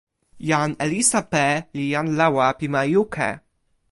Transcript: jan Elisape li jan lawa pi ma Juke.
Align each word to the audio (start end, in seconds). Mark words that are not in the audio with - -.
jan 0.49 0.71
Elisape 0.85 1.43
li 1.75 1.85
jan 1.93 2.07
lawa 2.19 2.47
pi 2.59 2.65
ma 2.73 2.81
Juke. 2.93 3.29